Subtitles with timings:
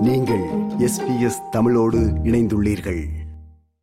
[0.00, 0.40] நீங்கள்
[0.78, 3.04] எஸ்பிஎஸ் தமிழோடு இணைந்துள்ளீர்கள்.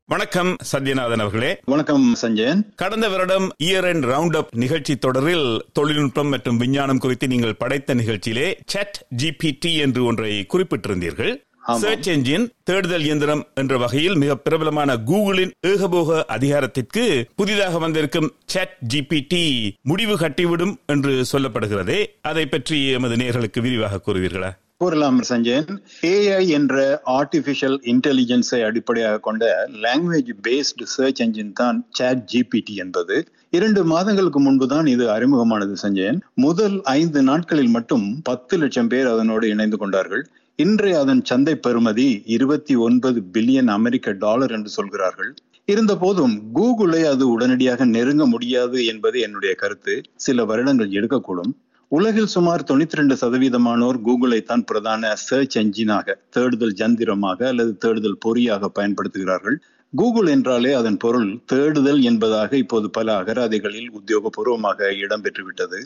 [0.05, 1.59] வணக்கம் சத்யநாதன் அவர்களே.
[1.66, 2.74] வணக்கம் சஞ்சயன்.
[2.75, 8.54] கடந்த வருடம் இயர் அண்ட் ரவுண்ட் அப் நிகழ்ச்சி தொடரில் தொழில்நுட்பம் மற்றும் விஞ்ஞானம் குறித்து நீங்கள் படைத்த நிகழ்ச்சியிலே
[8.66, 11.45] சட் ஜிபிடி என்று ஒன்றை குறிப்பிட்டிருந்தீர்கள்.
[11.75, 19.73] சர்ச் என்ஜின் தேடுதல் இயந்திரம் என்ற வகையில் மிக பிரபலமான கூகுளின் ஏகபோக அதிகாரத்திற்கு புதிதாக வந்திருக்கும் சட் ஜிபிடி
[19.81, 22.05] முடிவு கட்டிவிடும் என்று சொல்லப்படுகிறதே.
[22.21, 24.57] அதை பற்றி எமது நேர்களுக்கு விரிவாக கூறுவீர்களா?
[24.82, 25.70] கூறலாம் சஞ்சயன்
[26.09, 26.75] ஏஐ என்ற
[27.14, 29.44] ஆர்டிபிஷியல் இன்டெலிஜென்ஸை அடிப்படையாக கொண்ட
[29.84, 33.16] லாங்குவேஜ் பேஸ்டு சர்ச் என்ஜின் தான் சாட் ஜிபிடி என்பது.
[33.50, 36.20] இரண்டு மாதங்களுக்கு முன்புதான் இது அறிமுகமானது சஞ்சயன்.
[36.34, 40.23] முதல் ஐந்து நாட்களில் மட்டும் பத்து லட்சம் பேர் அதனோடு இணைந்து கொண்டார்கள்.
[40.55, 45.34] இன்றைய அதன் சந்தை பெறுமதி இருபத்தி ஒன்பது பில்லியன் அமெரிக்க டாலர் என்று சொல்கிறார்கள்.
[45.66, 50.02] இருந்த போதும் கூகுளை அது உடனடியாக நெருங்க முடியாது என்பது என்னுடைய கருத்து.
[50.16, 51.52] சில வருடங்கள் எடுக்கக்கூடும்.
[51.91, 58.70] உலகில் சுமார் தொண்ணூத்தி ரெண்டு சதவீதமானோர் கூகுளை தான் பிரதான சர்ச் என்ஜினாக தேடுதல் ஜந்திரமாக அல்லது தேடுதல் பொறியாக
[58.80, 59.58] பயன்படுத்துகிறார்கள்.
[59.94, 65.80] கூகுள் என்றாலே அதன் பொருள் தேடுதல் என்பதாக இப்போது பல அகராதிகளில் உத்தியோகபூர்வமாக இடம்பெற்றுவிட்டது.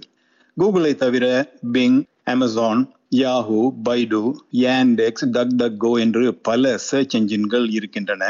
[0.57, 1.25] கூகுளை தவிர
[1.73, 2.81] Bing Amazon
[3.15, 4.23] Yahoo Baidu
[4.63, 5.27] Yandex
[5.77, 8.23] DuckDuckGo என்று பல சர்ச் என்ஜின்கள் இருக்கின்றன.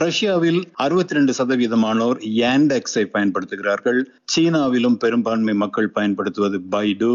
[0.00, 4.00] ரஷ்யாவில் அறுபத்தி ரெண்டு சதவீதமானோர் யாண்டெக்ஸை பயன்படுத்துகிறார்கள்.
[4.32, 7.10] சீனாவிலும் பெரும்பான்மை மக்கள் பயன்படுத்துவது பைடு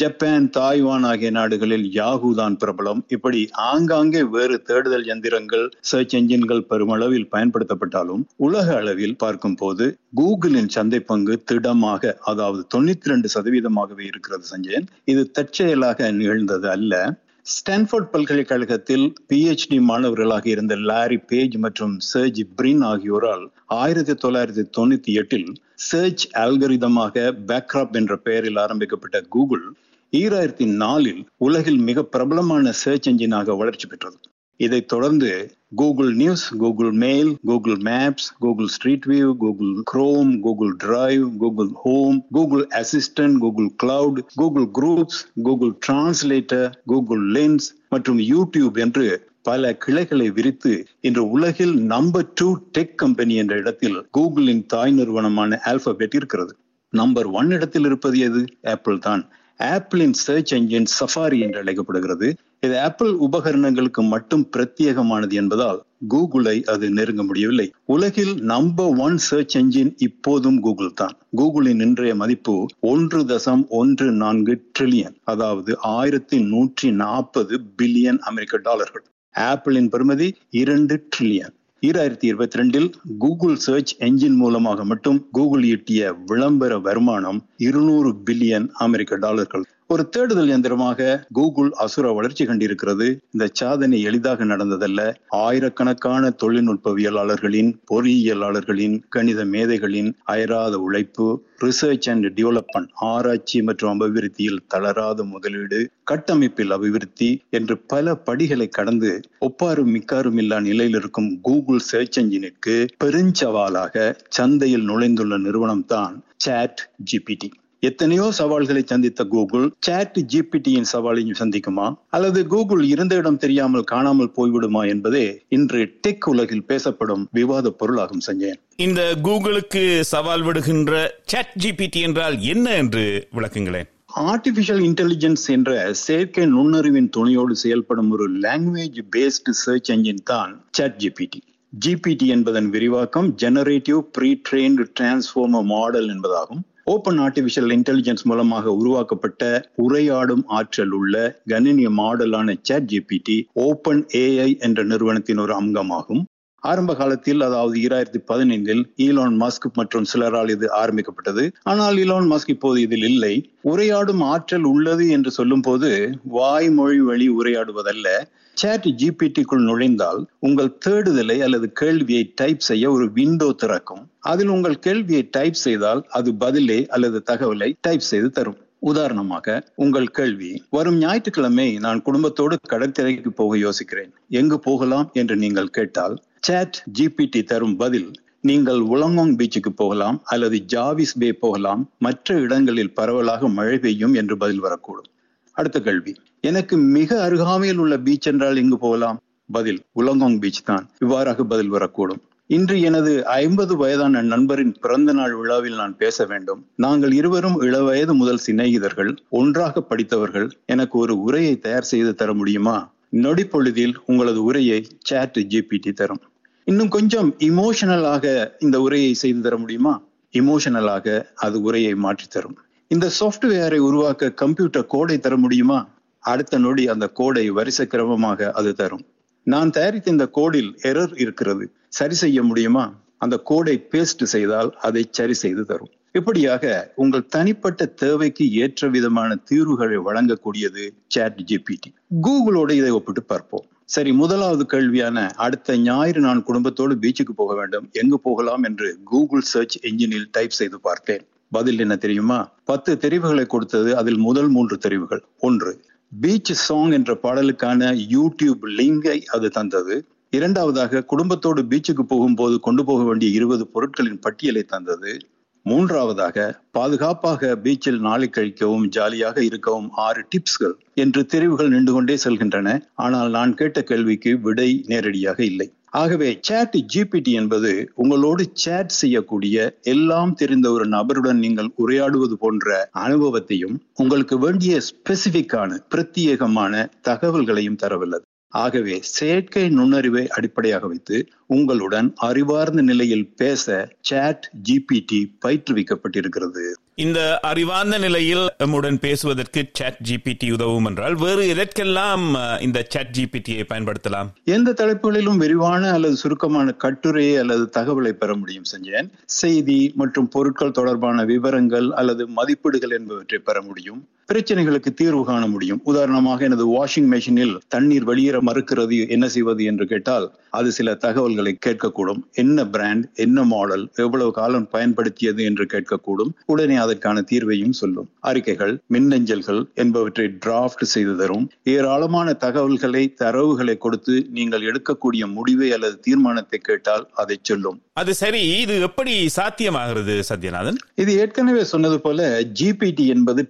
[0.00, 3.00] ஜப்பான் தாய்வான் ஆகிய நாடுகளில் யாஹூ தான் பிரபலம்.
[3.06, 3.40] இப்படி
[3.70, 9.86] ஆங்காங்கே வேறு தேடுதல் எந்திரங்கள் சர்ச் என்ஜின்கள் பெருமளவில் பயன்படுத்தப்பட்டாலும் உலக அளவில் பார்க்கும் போது
[10.20, 14.88] கூகுளின் சந்தை பங்கு திடமாக அதாவது தொண்ணூத்தி ரெண்டு சதவீதமாகவே இருக்கிறது சஞ்சயன்.
[15.04, 17.22] இது தற்செயலாக நிகழ்ந்தது அல்ல.
[17.46, 23.44] ஸ்டான்ஃபோர்ட் பல்கலைக்கழகத்தில் பிஹெச்டி மாணவர்களாக இருந்த லாரி பேஜ் மற்றும் சர்ஜ் பிரின் ஆகியோரால்
[23.76, 25.50] ஆயிரத்தி தொள்ளாயிரத்தி தொண்ணூத்தி எட்டில்
[25.88, 29.66] சர்ச் ஆல்கரிதமாக பேக்ராப் என்ற பெயரில் ஆரம்பிக்கப்பட்ட கூகுள்
[30.12, 34.18] ஈராயிரத்தி நாலில் உலகில் மிக பிரபலமான சர்ச் என்ஜினாக வளர்ச்சி பெற்றது.
[34.60, 35.30] இதைத் தொடர்ந்து
[35.74, 42.26] Google News Google Mail Google Maps Google Street View Google Chrome Google Drive Google Home
[42.32, 49.06] Google Assistant Google Cloud Google Groups Google translator Google Lens மற்றும் யூடியூப் என்று
[49.42, 56.14] பல கிளைகளை விரித்து இன்று உலகில் நம்பர் டூ டெக் கம்பெனி என்ற இடத்தில் கூகுளின் தாய் நிறுவனமான ஆல்பபெட்
[56.14, 56.52] இருக்கிறது.
[56.92, 58.44] நம்பர் ஒன் இடத்தில் இருப்பது எது?
[58.66, 59.22] ஆப்பிள் தான்.
[59.60, 62.28] ஆப்பிளின் சர்ச் என்ஜின் சஃபாரி என்று அழைக்கப்படுகிறது.
[62.64, 65.80] இது ஆப்பிள் உபகரணங்களுக்கு மட்டும் பிரத்யேகமானது என்பதால்
[66.12, 67.66] கூகுளை அது நெருங்க முடியவில்லை.
[67.94, 71.14] உலகில் நம்பர் ஒன் சர்ச் என்ஜின் இப்போதும் கூகுள் தான்.
[71.40, 72.54] கூகுளின் இன்றைய மதிப்பு
[72.92, 79.04] ஒன்று தசம் ஒன்று நான்கு ட்ரில்லியன் அதாவது ஆயிரத்தி நூற்றி நாற்பது பில்லியன் அமெரிக்க டாலர்கள்.
[79.34, 80.30] ஆப்பிளின் பெருமதி
[80.62, 88.10] இரண்டு ட்ரில்லியன் ஈராயிரத்தி இருபத்தி ரெண்டில் கூகுள் சர்ச் என்ஜின் மூலமாக மட்டும் கூகுள் ஈட்டிய விளம்பர வருமானம் இருநூறு
[88.26, 89.64] பில்லியன் அமெரிக்க டாலர்கள்.
[89.90, 93.06] ஒரு தேடுதல் இயந்திரமாக கூகுள் அசுர வளர்ச்சி கண்டிருக்கிறது.
[93.30, 95.00] இந்த சாதனை எளிதாக நடந்ததல்ல.
[95.38, 101.26] ஆயிரக்கணக்கான தொழில்நுட்பவியலாளர்களின் பொறியியலாளர்களின் கணித மேதைகளின் அயராத உழைப்பு
[101.64, 109.92] ரிசர்ச் அண்ட் டெவலப்மெண்ட் ஆராய்ச்சி மற்றும் அபிவிருத்தியில் தளராத முதலீடு கட்டமைப்பில் அபிவிருத்தி என்று பல படிகளை கடந்து ஒப்பாரும்
[109.94, 117.50] மிக்காரும் இல்லா நிலையில் இருக்கும் கூகுள் சர்ச் என்ஜினுக்கு பெருஞ்சவாலாக சந்தையில் நுழைந்துள்ள நிறுவனம் தான் சாட் ஜிபிடி
[117.88, 121.86] எத்தனையோ சவால்களை சந்தித்த கூகுள் சாட் ஜிபிடியின் சவாலையும் சந்திக்குமா?
[122.16, 125.24] அல்லது கூகுள் இருந்த இடம் தெரியாமல் காணாமல் போய்விடுமா என்பதே
[125.56, 129.82] இன்று டெக் உலகில் பேசப்படும் விவாத பொருளாகும் சஞ்சயன் இந்த கூகுளுக்கு
[130.12, 130.92] சவால் விடுகின்ற
[131.32, 133.04] சட் ஜிபிடி என்றால் என்ன என்று
[133.38, 133.88] விளக்குங்களேன்.
[134.30, 135.70] ஆர்டிபிஷியல் இன்டெலிஜென்ஸ் என்ற
[136.04, 141.40] செயற்கை நுண்ணறிவின் துணையோடு செயல்படும் ஒரு லாங்குவேஜ் பேஸ்டு சர்ச் என்ஜின் தான் சாட் ஜிபிடி.
[141.72, 146.62] ஜிபிடி என்பதன் விரிவாக்கம் generative pre trained transformer model என்பதாகும்.
[146.84, 149.42] ஓபன் ஆர்டிபிஷியல் இன்டெலிஜென்ஸ் மூலமாக உருவாக்கப்பட்ட
[149.82, 151.14] உரையாடும் ஆற்றல் உள்ள
[151.44, 156.22] கணினி மாடலான சேட் ஜிபிடி ஓபன் ஏஐ என்ற நிறுவனத்தின் ஒரு அங்கமாகும்.
[156.70, 161.50] ஆரம்ப காலத்தில் அதாவது ஈராயிரத்தி பதினைந்தில் ஈலான் மஸ்க் மற்றும் சிலரால் இது ஆரம்பிக்கப்பட்டது.
[161.62, 163.34] ஆனால் ஈலான் மஸ்க் இப்போது இதில் இல்லை.
[163.64, 165.90] உரையாடும் ஆற்றல் உள்ளது என்று சொல்லும் போது
[166.24, 168.08] வாய்மொழி வழி உரையாடுவதல்ல.
[168.54, 174.02] சேட் ஜிபிடிக்குள் நுழைந்தால் உங்கள் தேடுதலை அல்லது கேள்வியை டைப் செய்ய ஒரு விண்டோ திறக்கும்.
[174.20, 178.58] அதில் உங்கள் கேள்வியை டைப் செய்தால் அது பதிலே அல்லது தகவலை டைப் செய்து தரும்.
[178.78, 184.10] உதாரணமாக உங்கள் கேள்வி வரும் ஞாயிற்றுக்கிழமை நான் குடும்பத்தோடு கடற்கரைக்கு போக யோசிக்கிறேன்.
[184.28, 185.10] எங்கு போகலாம்?
[185.12, 188.08] என்று நீங்கள் கேட்டால் சேட் ஜிபிடி தரும் பதில்
[188.40, 194.62] நீங்கள் உலங்கோங் பீச்சுக்கு போகலாம் அல்லது ஜாவிஸ் பே போகலாம் மற்ற இடங்களில் பரவலாக மழை பெய்யும் என்று பதில்
[194.64, 195.08] வரக்கூடும்.
[195.56, 199.18] அடுத்த கேள்வி எனக்கு மிக அருகாமையில் உள்ள பீச் என்றால் எங்கு போகலாம்?
[199.52, 200.84] பதில் உலங்காங் பீச் தான்.
[200.98, 202.20] இவ்வாறாக பதில் வரக்கூடும்.
[202.50, 206.60] இன்று எனது ஐம்பது வயதான நண்பரின் பிறந்த நாள் விழாவில் நான் பேச வேண்டும்.
[206.76, 210.48] நாங்கள் இருவரும் இளவயது முதல் சிநேகிதர்கள் ஒன்றாக படித்தவர்கள்.
[210.66, 212.76] எனக்கு ஒரு உரையை தயார் செய்து தர முடியுமா?
[213.24, 216.22] நொடிப்பொழுதில் உங்களது உரையை சாட் ஜிபிடி தரும்.
[216.66, 220.02] இன்னும் கொஞ்சம் இமோஷனலாக இந்த உரையை செய்து தர முடியுமா?
[220.32, 222.58] இமோஷனலாக அது உரையை மாற்றி தரும்.
[222.88, 225.88] இந்த சாஃப்ட்வேரை உருவாக்க கம்ப்யூட்டர் கோடை தர முடியுமா?
[226.18, 229.04] அடுத்த நொடி அந்த கோடை வரிசை கிரமமாக அது தரும்.
[229.42, 231.72] நான் தயாரித்த இந்த கோடில் எரர் இருக்கிறது.
[231.88, 232.84] சரி செய்ய முடியுமா?
[233.18, 235.92] அந்த கோடை பேஸ்ட் செய்தால் அதை சரி செய்து தரும்.
[236.12, 241.90] இப்படியாக உங்கள் தனிப்பட்ட தேவைக்கு ஏற்ற விதமான தீர்வுகளை வழங்கக்கூடியது சாட் ஜிபிடி
[242.22, 243.64] கூகுளோட இதை ஒப்பிட்டு பார்ப்போம்.
[243.84, 247.88] சரி முதலாவது கேள்வியான அடுத்த ஞாயிறு நான் குடும்பத்தோடு பீச்சுக்கு போக வேண்டும்.
[247.92, 251.24] எங்கு போகலாம் என்று கூகுள் சர்ச் என்ஜினில் டைப் செய்து பார்த்தேன்.
[251.50, 252.52] பதில் என்ன தெரியுமா?
[252.64, 255.22] பத்து தெரிவுகளை கொடுத்தது அதில் முதல் மூன்று தெரிவுகள்.
[255.38, 255.80] ஒன்று
[256.20, 260.04] பீச் சாங் என்ற பாடலுக்கான யூடியூப் லிங்கை அது தந்தது.
[260.30, 265.18] இரண்டாவதாக குடும்பத்தோடு பீச்சுக்கு போகும்போது கொண்டு போக வேண்டிய இருபது பொருட்களின் பட்டியலை தந்தது.
[265.66, 266.38] மூன்றாவதாக
[266.70, 272.68] பாதுகாப்பாக பீச்சில் நாளை கழிக்கவும் ஜாலியாக இருக்கவும் ஆறு டிப்ஸ்கள் என்று தெரிவுகள் நின்று கொண்டே செல்கின்றன.
[272.94, 275.68] ஆனால் நான் கேட்ட கேள்விக்கு விடை நேரடியாக இல்லை.
[275.90, 283.76] ஆகவே சேட் ஜிபிடி என்பது உங்களோடு சேட் செய்யக்கூடிய எல்லாம் தெரிந்த ஒரு நபருடன் நீங்கள் உரையாடுவது போன்ற அனுபவத்தையும்
[283.94, 288.24] உங்களுக்கு வேண்டிய ஸ்பெசிபிக்கான பிரத்யேகமான தகவல்களையும் தரவல்லது.
[288.62, 293.64] ஆகவே செயற்கை நுண்ணறிவை அடிப்படையாக வைத்து உங்களுடன் அறிவார்ந்த நிலையில் பேச
[294.00, 296.64] சாட் ஜிபிடி பயிற்றுவிக்கப்பட்டிருக்கிறது.
[296.94, 302.24] இந்த அறிவார்ந்த நிலையில் நம்முடன் பேசுவதற்கு சாட் ஜிபிடி உதவும் என்றால் வேறு எதற்கெல்லாம்
[302.60, 304.28] இந்த சாட் ஜிபிடியை பயன்படுத்தலாம்?
[304.44, 309.08] எந்த தலைப்புகளிலும் விரிவான அல்லது சுருக்கமான கட்டுரையை அல்லது தகவலை பெற முடியும் செஞ்சேன்.
[309.40, 314.00] செய்தி மற்றும் பொருட்கள் தொடர்பான விவரங்கள் அல்லது மதிப்பீடுகள் என்பவற்றை பெற முடியும்.
[314.32, 315.80] பிரச்சனைகளுக்கு தீர்வு காண முடியும்.
[315.84, 320.26] உதாரணமாக எனது வாஷிங் மெஷினில் தண்ணீர் வெளியேற மறுக்கிறது என்ன செய்வது என்று கேட்டால்
[320.58, 322.20] அது சில தகவல்களை கேட்கக்கூடும்.
[322.42, 326.30] என்ன பிராண்ட் என்ன மாடல் எவ்வளவு காலம் பயன்படுத்தியது என்று கேட்கக்கூடும்.
[326.46, 328.08] உடனே அதற்கான தீர்வையும் சொல்லும்.
[328.20, 331.46] அறிக்கைகள் மின்னஞ்சல்கள் என்பவற்றை டிராஃப்ட் செய்து தரும்.
[331.74, 337.80] ஏராளமான தகவல்களை தரவுகளை கொடுத்து நீங்கள் எடுக்கக்கூடிய முடிவை அல்லது தீர்மானத்தை கேட்டால் அதை சொல்லும்.
[337.92, 340.78] அது சரி இது எப்படி சாத்தியமாகிறது சத்யநாதன்?
[340.94, 342.20] இது ஏற்கனவே சொன்னது போல
[342.60, 343.42] ஜிபிடி என்பது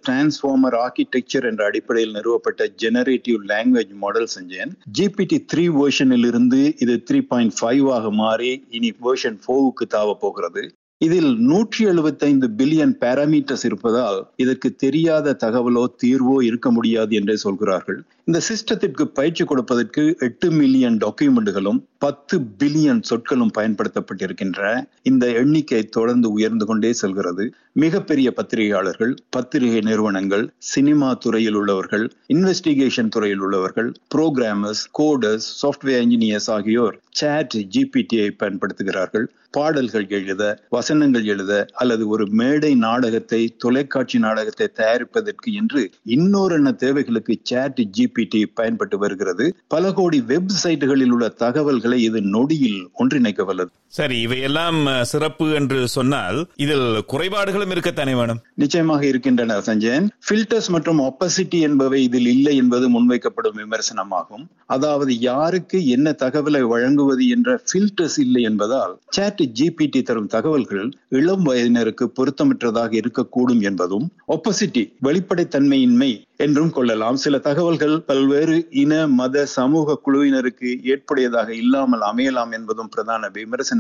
[0.65, 4.71] கிராமர் ஆர்கிடெக்சர் என்ற அடிப்படையில் நிறுவப்பட்ட ஜெனரேட்டிவ் லாங்குவேஜ் மாடல் செஞ்சேன்.
[4.99, 10.63] ஜிபிடி த்ரீ வேர்ஷனில் இருந்து இது த்ரீ பாயிண்ட் ஃபைவ் ஆக மாறி இனி வேர்ஷன் ஃபோவுக்கு தாவ போகிறது.
[11.01, 17.99] இதில் நூற்றி எழுபத்தைந்து பில்லியன் பேராமீட்டர்ஸ் இருப்பதால் இதற்கு தெரியாத தகவலோ தீர்வோ இருக்க முடியாது என்றே சொல்கிறார்கள்.
[18.27, 24.61] இந்த சிஸ்டத்திற்கு பயிற்சி கொடுப்பதற்கு எட்டு மில்லியன் டாக்குமெண்ட்டுகளும் பத்து பில்லியன் சொற்களும் பயன்படுத்தப்பட்டிருக்கின்ற
[25.03, 27.45] இந்த எண்ணிக்கை தொடர்ந்து உயர்ந்து கொண்டே செல்கிறது.
[27.73, 36.99] மிகப்பெரிய பத்திரிகையாளர்கள் பத்திரிகை நிறுவனங்கள் சினிமா துறையில் உள்ளவர்கள் இன்வெஸ்டிகேஷன் துறையில் உள்ளவர்கள் புரோகிராமர்ஸ் கோடர்ஸ் சாஃப்ட்வேர் இன்ஜினியர்ஸ் ஆகியோர்
[37.11, 39.27] சாட் ஜிபிடியை பயன்படுத்துகிறார்கள்.
[39.51, 45.83] பாடல்கள் எழுத வசனங்கள் எழுத அல்லது ஒரு மேடை நாடகத்தை தொலைக்காட்சி நாடகத்தை தயாரிப்பதற்கு என்று
[46.17, 47.81] இன்னொரு என்ன தேவைகளுக்கு சாட்
[48.15, 49.57] ஜிபிடி பயன்பட்டு வருகிறது.
[49.69, 53.71] பல கோடி வெப்சைட்டுகளில் உள்ள தகவல்களை இது நொடியில் ஒன்றிணைக்க வல்லது.
[53.99, 54.79] சரி இவையெல்லாம்
[55.11, 58.41] சிறப்பு என்று சொன்னால் இதில் குறைபாடுகளும் இருக்கத்தானே வேணும்?
[58.63, 60.07] நிச்சயமாக இருக்கின்றன சஞ்சயன்.
[60.29, 64.45] பில்டர்ஸ் மற்றும் ஒப்பசிட்டி என்பவை இதில் இல்லை என்பது முன்வைக்கப்படும் விமர்சனமாகும்.
[64.77, 70.89] அதாவது யாருக்கு என்ன தகவலை வழங்குவது என்ற பில்டர்ஸ் இல்லை என்பதால் சாட் ஜிபிடி தரும் தகவல்கள்
[71.21, 74.07] இளம் வயதினருக்கு பொருத்தமற்றதாக இருக்கக்கூடும் என்பதும்
[74.37, 76.13] ஒப்பசிட்டி வெளிப்படைத்தன்மையின்மை
[76.45, 77.17] என்றும் கொள்ளலாம்.
[77.25, 83.31] சில தகவல்கள் பல்வேறு இன மத சமூக குழுவினருக்கு ஏற்புடையதாக இல்லாமல் அமையலாம் என்பதும் பிரதான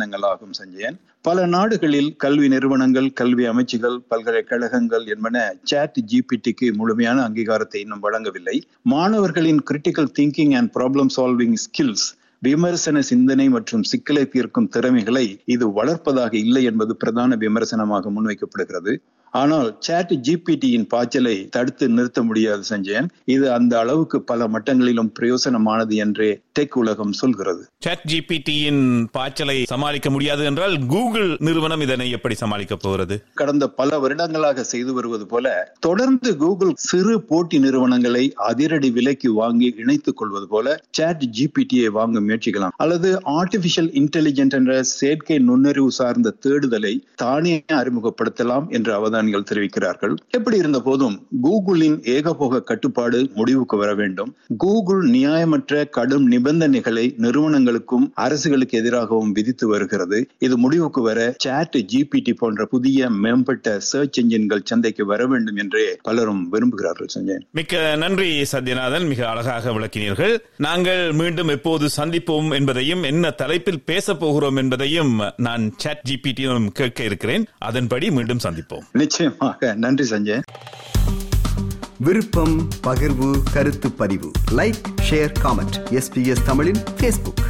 [0.04, 0.96] விமர்சனங்களாகும் சஞ்சயன்
[1.26, 5.36] பல நாடுகளில் கல்வி நிறுவனங்கள் கல்வி அமைச்சுகள் பல்கலைக்கழகங்கள் என்பன
[5.70, 8.56] சாட் ஜிபிடிக்கு முழுமையான அங்கீகாரத்தை இன்னும் வழங்கவில்லை.
[8.94, 12.06] மாணவர்களின் critical thinking and problem solving skills
[12.46, 18.92] விமர்சன சிந்தனை மற்றும் சிக்கலை தீர்க்கும் திறமைகளை இது வளர்ப்பதாக இல்லை என்பது பிரதான விமர்சனமாக முன்வைக்கப்படுகிறது.
[19.40, 23.08] ஆனால் சாட் ஜிபிடியின் பாய்ச்சலை தடுத்து நிறுத்த முடியாது சஞ்சயன்.
[23.34, 27.62] இது அந்த அளவுக்கு பல மட்டங்களிலும் பிரயோசனமானது என்றே டெக் உலகம் சொல்கிறது.
[27.84, 28.82] சாட் ஜிபிடியின்
[29.16, 33.16] பாய்ச்சலை சமாளிக்க முடியாது என்றால் கூகுள் நிறுவனம் இதனை எப்படி சமாளிக்க போகிறது?
[33.40, 35.54] கடந்த பல வருடங்களாக செய்து வருவது போல
[35.86, 42.76] தொடர்ந்து கூகுள் சிறு போட்டி நிறுவனங்களை அதிரடி விலைக்கு வாங்கி இணைத்துக் கொள்வது போல சாட் ஜிபிடியை வாங்க முயற்சிக்கலாம்.
[42.76, 48.92] அல்லது ஆர்டிபிஷியல் இன்டெலிஜென்ட் என்ற செயற்கை நுண்ணறிவு சார்ந்த தேடுதலை தானே அறிமுகப்படுத்தலாம் என்று
[49.24, 50.14] அவதானிகள் தெரிவிக்கிறார்கள்.
[50.30, 54.36] எப்படி இருந்த போதும் கூகுளின் ஏகபோக கட்டுப்பாடு முடிவுக்கு வர வேண்டும்.
[54.56, 60.28] கூகுள் நியாயமற்ற கடும் நிபந்தனைகளை நிறுவனங்களுக்கும் அரசுகளுக்கு எதிராகவும் விதித்து வருகிறது.
[60.38, 66.52] இது முடிவுக்கு வர சாட் ஜிபிடி போன்ற புதிய மேம்பட்ட சர்ச் என்ஜின்கள் சந்தைக்கு வர வேண்டும் என்றே பலரும்
[66.52, 67.38] விரும்புகிறார்கள் சஞ்சய்.
[67.50, 69.08] மிக்க நன்றி சத்யநாதன்.
[69.08, 70.38] மிக அழகாக விளக்கினீர்கள்.
[70.56, 77.46] நாங்கள் மீண்டும் எப்போது சந்திப்போம் என்பதையும் என்ன தலைப்பில் பேச போகிறோம் என்பதையும் நான் சாட் ஜிபிடியும் கேட்க இருக்கிறேன்.
[77.58, 78.84] அதன்படி மீண்டும் சந்திப்போம்.
[79.14, 79.74] நிச்சயமாக.
[79.74, 80.42] நன்றி சஞ்சய்.
[81.98, 84.30] விருப்பம் பகிர்வு கருத்து பதிவு.
[84.50, 87.44] லைக் ஷேர் காமெண்ட் எஸ்பிஎஸ் தமிழின் ஃபேஸ்புக்